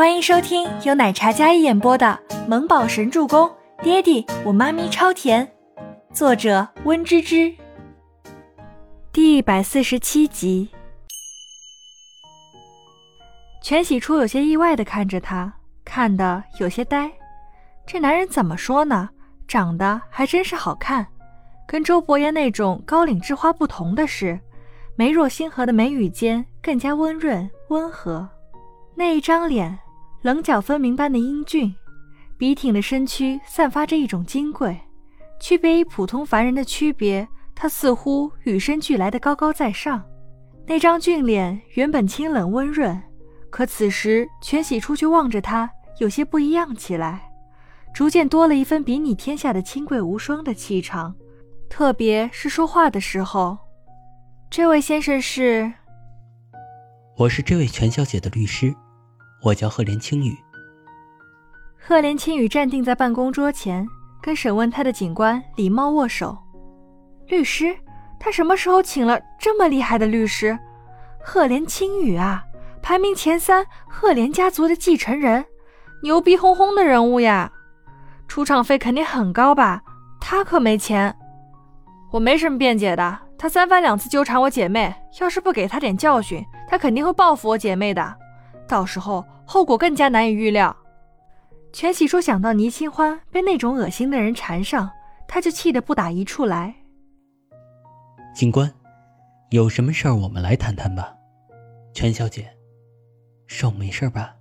[0.00, 2.18] 欢迎收听由奶茶嘉一演播的
[2.48, 3.46] 《萌宝神助攻》，
[3.82, 5.46] 爹地我妈咪超甜，
[6.10, 7.54] 作者温芝芝。
[9.12, 10.70] 第一百四十七集。
[13.62, 15.52] 全喜初有些意外的看着他，
[15.84, 17.12] 看得有些呆。
[17.86, 19.10] 这男人怎么说呢？
[19.46, 21.06] 长得还真是好看。
[21.66, 24.40] 跟周伯言那种高岭之花不同的是，
[24.96, 28.26] 眉若星河的眉宇间更加温润温和。
[28.94, 29.78] 那一张脸，
[30.22, 31.74] 棱角分明般的英俊，
[32.36, 34.78] 笔挺的身躯散发着一种金贵。
[35.40, 40.04] 区别于普通凡人的区别，他似乎与生俱来的高高在上。
[40.66, 43.02] 那张俊脸原本清冷温润，
[43.48, 47.30] 可此时全喜出去望着他，有些不一样起来，
[47.94, 51.16] 逐渐多了一分比拟天下的清贵无双的气场。
[51.70, 53.56] 特别是说话的时候，
[54.50, 55.72] 这位先生是？
[57.16, 58.74] 我是这位全小姐的律师，
[59.42, 60.38] 我叫赫连青雨。
[61.78, 63.86] 赫连青雨站定在办公桌前，
[64.20, 66.36] 跟审问他的警官礼貌握手。
[67.26, 67.74] 律师？
[68.18, 70.58] 他什么时候请了这么厉害的律师？
[71.22, 72.44] 赫连青雨啊，
[72.82, 75.44] 排名前三，赫连家族的继承人，
[76.02, 77.50] 牛逼哄哄的人物呀，
[78.28, 79.82] 出场费肯定很高吧？
[80.20, 81.16] 他可没钱。
[82.12, 88.16] 我没什么辩解的，他三番两次纠缠我姐妹，要是不给他点教训，他肯定会报复我姐妹的，
[88.70, 90.74] 到时候后果更加难以预料。
[91.72, 94.88] 全喜初想到倪清欢被那种恶心的人缠上，
[95.26, 96.74] 他就气得不打一处来。
[98.32, 98.72] 警官，
[99.50, 101.12] 有什么事儿我们来谈谈吧。
[101.92, 102.48] 全小姐，
[103.48, 104.36] 手没事吧？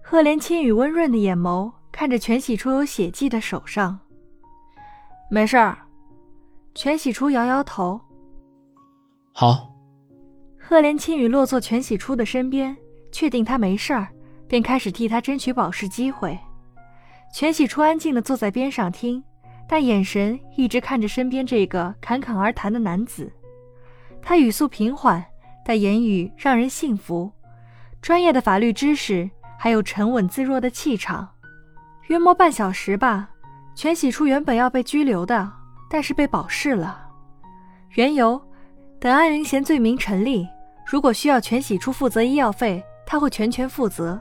[0.00, 3.98] 赫连青雨温润的眼眸看着全喜初有血迹的手上，
[5.28, 5.76] 没事儿。
[6.74, 8.00] 全喜初摇摇头。
[9.32, 9.71] 好。
[10.64, 12.74] 赫连青雨落座全喜初的身边，
[13.10, 14.08] 确定他没事儿，
[14.46, 16.38] 便开始替他争取保释机会。
[17.34, 19.22] 全喜初安静的坐在边上听，
[19.68, 23.30] 但眼神一直看着身边这个侃侃而谈的男子。
[24.22, 25.22] 他语速平缓，
[25.64, 27.30] 但言语让人信服，
[28.00, 29.28] 专业的法律知识，
[29.58, 31.28] 还有沉稳自若的气场。
[32.06, 33.28] 约莫半小时吧，
[33.74, 35.52] 全喜初原本要被拘留的。
[35.90, 37.06] 但是被保释了，
[37.96, 38.40] 缘由，
[39.02, 40.46] 等安云贤罪名成立，
[40.86, 44.16] 如果需要全喜初负责医药费，他会全权负责。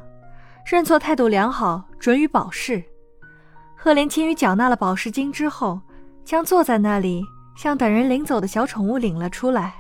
[0.65, 2.83] 认错态度良好，准予保释。
[3.75, 5.79] 赫连青羽缴纳了保释金之后，
[6.25, 7.23] 将坐在那里
[7.55, 9.71] 向等人领走的小宠物领了出来。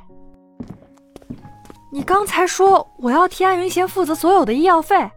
[1.91, 5.09] 你刚才说我要替安云贤负责所有的医药费，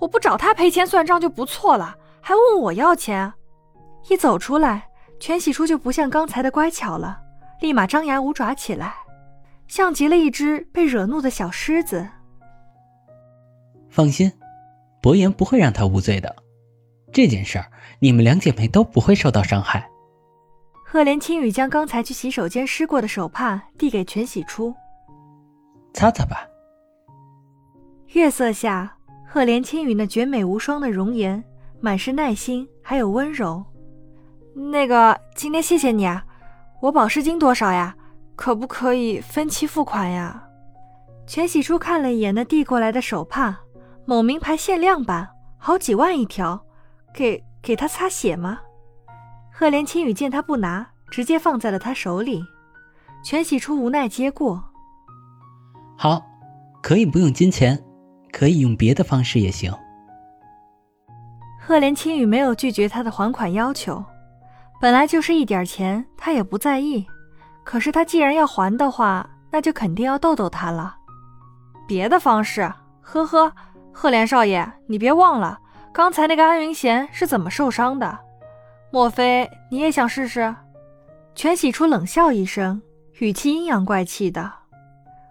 [0.00, 3.32] 我不找他赔钱算账就不错了，还问我要钱。
[4.08, 4.88] 一走出来。
[5.20, 7.20] 全喜初就不像刚才的乖巧了，
[7.60, 8.94] 立马张牙舞爪起来，
[9.68, 12.08] 像极了一只被惹怒的小狮子。
[13.88, 14.32] 放心，
[15.00, 16.34] 伯言不会让他无罪的。
[17.12, 17.70] 这件事儿，
[18.00, 19.88] 你们两姐妹都不会受到伤害。
[20.84, 24.74] 赫连青雨将刚才去洗手间湿过的手帕递给全喜初，
[25.92, 26.46] 擦擦吧。
[28.14, 28.96] 月色下，
[29.26, 31.42] 赫连青雨那绝美无双的容颜，
[31.80, 33.62] 满是耐心，还有温柔。
[34.54, 36.24] 那个，今天谢谢你啊，
[36.80, 37.94] 我保释金多少呀？
[38.38, 40.44] 可不可以分期付款呀？
[41.26, 43.58] 全喜初看了一眼那递过来的手帕，
[44.06, 45.28] 某名牌限量版，
[45.58, 46.64] 好几万一条，
[47.12, 48.60] 给给他擦血吗？
[49.52, 52.40] 赫连青雨见他不拿，直接放在了他手里。
[53.24, 54.62] 全喜初无奈接过，
[55.96, 56.24] 好，
[56.80, 57.84] 可以不用金钱，
[58.30, 59.74] 可以用别的方式也行。
[61.60, 64.02] 赫连青雨没有拒绝他的还款要求。
[64.80, 67.04] 本来就是一点钱，他也不在意。
[67.68, 70.96] 可是他既然要还的话，那就肯定要逗逗他了。
[71.86, 73.52] 别的方式，呵呵，
[73.92, 75.58] 赫连少爷，你别忘了
[75.92, 78.18] 刚才那个安云贤是怎么受伤的？
[78.90, 80.56] 莫非你也想试试？
[81.34, 82.80] 全喜初冷笑一声，
[83.18, 84.50] 语气阴阳怪气的。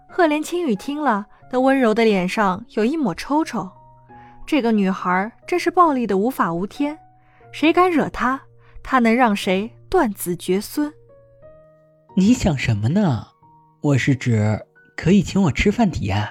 [0.08, 3.68] 赫连青雨听了，那温柔的脸上有一抹抽抽。
[4.46, 6.96] 这个女孩真是暴力的无法无天，
[7.50, 8.40] 谁敢惹她？
[8.80, 10.94] 她能让谁断子绝孙？
[12.18, 13.24] 你想什么呢？
[13.80, 14.60] 我是指
[14.96, 16.28] 可以请我吃饭抵押。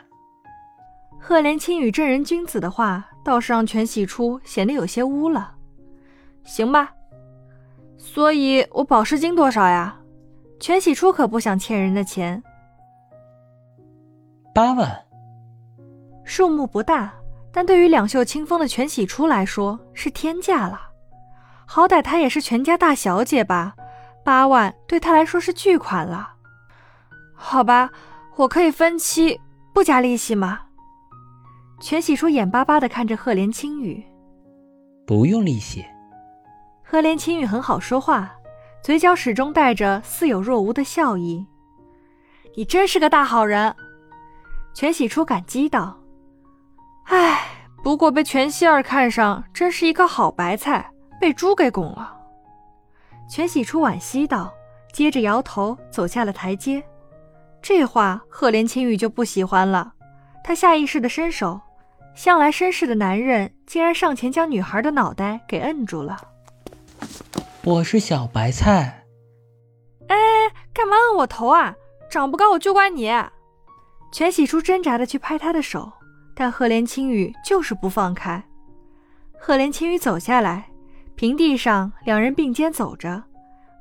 [1.18, 5.56] 赫连青与正人君子的话，倒是让全喜初显得有些污了。
[6.44, 6.92] 行吧，
[7.98, 9.98] 所以我保释金多少呀？
[10.60, 12.44] 全喜初可不想欠人的钱。
[14.54, 15.06] 八万。
[16.25, 17.13] 数目不大，
[17.50, 20.81] 但对于两袖清风的全喜初来说是天价了。
[21.66, 23.74] 好歹她也是全家大小姐吧，
[24.27, 26.33] 八万对他来说是巨款了。
[27.33, 27.89] 好吧，
[28.35, 29.39] 我可以分期
[29.74, 30.63] 不加利息吗？
[31.79, 34.06] 全喜初眼巴巴地看着赫连青雨，
[35.06, 35.85] 不用利息。
[36.83, 38.29] 赫连青雨很好说话，
[38.83, 41.47] 嘴角始终带着似有若无的笑意。
[42.57, 43.74] 你真是个大好人，
[44.74, 45.97] 全喜初感激道。
[47.06, 47.45] 唉，
[47.81, 50.91] 不过被全希儿看上，真是一个好白菜，
[51.21, 52.16] 被猪给拱了。
[53.29, 54.53] 全喜初惋惜道，
[54.91, 56.83] 接着摇头走下了台阶。
[57.62, 59.94] 这话赫连青羽就不喜欢了，
[60.44, 61.59] 他下意识的伸手。
[62.15, 66.18] 向来绅士的男人竟然上前将女孩的脑袋给摁住了。
[67.63, 69.03] 我是小白菜。
[70.07, 70.15] 哎，
[70.74, 71.75] 干嘛摁我头啊？
[72.09, 73.12] 长不高我就怪你。
[74.12, 75.91] 全喜初挣扎的去拍他的手，
[76.33, 78.41] 但赫连青雨就是不放开。
[79.38, 80.69] 赫连青雨走下来，
[81.17, 83.23] 平地上两人并肩走着，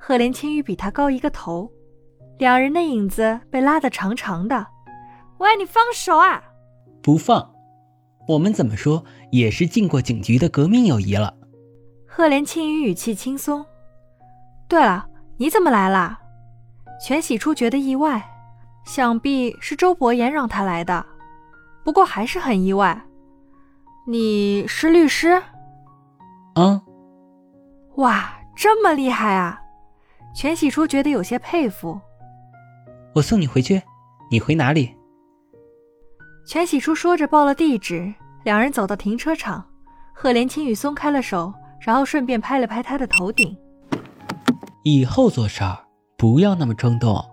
[0.01, 1.71] 赫连青羽比他高一个头，
[2.39, 4.67] 两人的影子被拉得长长的。
[5.37, 6.43] 喂，你放手啊！
[7.03, 7.53] 不放。
[8.27, 11.35] 我们怎么说也是进过警局的革命友谊了。
[12.07, 13.63] 赫连青羽语气轻松。
[14.67, 15.07] 对了，
[15.37, 16.19] 你怎么来了？
[17.05, 18.27] 全喜初觉得意外，
[18.87, 21.05] 想必是周伯言让他来的，
[21.85, 22.99] 不过还是很意外。
[24.09, 25.43] 你是律师？
[26.55, 26.81] 嗯。
[27.97, 29.61] 哇，这么厉害啊！
[30.35, 31.99] 全喜初觉得有些佩服。
[33.15, 33.83] 我送你回去，
[34.31, 34.95] 你回哪里？
[36.47, 38.13] 全喜初说着报了地址，
[38.45, 39.67] 两人走到停车场，
[40.13, 43.57] 赫连青雨松开了手，然后顺便拍了拍他的头顶。
[44.85, 45.79] 以后做事儿
[46.19, 47.25] 不要那么冲动，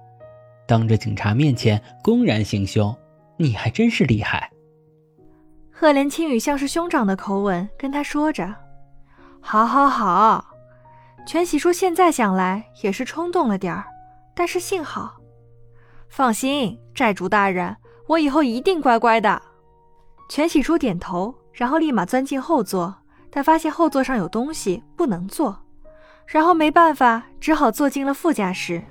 [0.65, 2.95] 当着警察面前公然行凶，
[3.37, 4.49] 你还真是厉害。
[5.69, 8.55] 赫连青雨像是兄长的口吻跟他说着
[9.41, 10.45] ：“好，好，好。”
[11.25, 13.85] 全喜初现在想来也是冲动了点儿，
[14.35, 15.15] 但是幸好，
[16.09, 17.75] 放心，债主大人。
[18.07, 19.41] 我以后一定乖乖的。
[20.29, 22.93] 全喜初点头，然后立马钻进后座，
[23.31, 25.57] 但发现后座上有东西不能坐，
[26.27, 28.83] 然后没办法，只好坐进了副驾驶。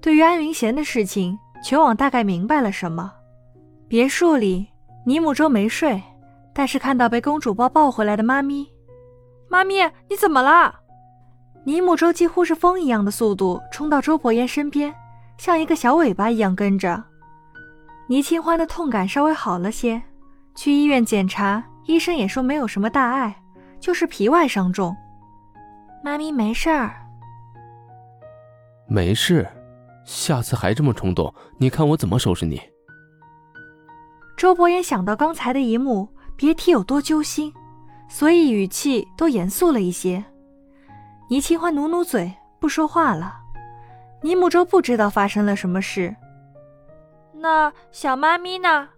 [0.00, 3.12] 对于安云贤的事情，全网大概明白了什么。
[3.86, 4.66] 别墅里，
[5.04, 6.02] 尼木舟没睡，
[6.52, 8.68] 但是看到被公主抱抱回来的妈咪，
[9.48, 10.80] 妈咪，你怎么了？
[11.64, 14.94] 尼木舟几乎是风一样的速度冲到周伯言身边，
[15.38, 17.04] 像一个小尾巴一样跟着。
[18.08, 20.02] 倪清欢的痛感稍微好了些，
[20.54, 23.42] 去医院检查，医生也说没有什么大碍，
[23.78, 24.96] 就是皮外伤重。
[26.02, 26.94] 妈咪没事儿，
[28.88, 29.46] 没事。
[30.02, 32.60] 下次还这么冲动，你看我怎么收拾你。
[34.36, 36.08] 周伯言想到刚才的一幕，
[36.40, 37.52] 别提有多揪心，
[38.08, 40.24] 所以语气都严肃了一些。
[41.28, 43.38] 倪清欢努努嘴，不说话了。
[44.22, 46.16] 倪木舟不知道发生了什么事。
[47.34, 48.88] 那小妈咪呢？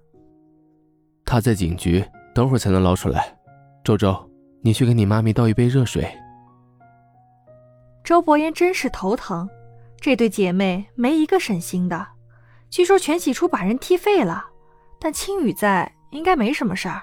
[1.24, 3.36] 她在警局，等会儿才能捞出来。
[3.82, 4.30] 周周，
[4.60, 6.16] 你去给你妈咪倒一杯热水。
[8.04, 9.50] 周伯言真是头疼，
[10.00, 12.06] 这对姐妹没一个省心的。
[12.70, 14.44] 据说全喜初把人踢废了，
[15.00, 17.02] 但青雨在，应该没什么事儿。